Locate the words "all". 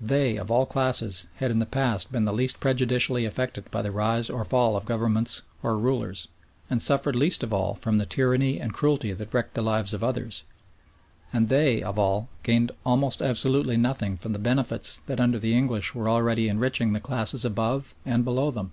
0.52-0.66, 7.52-7.74, 11.98-12.28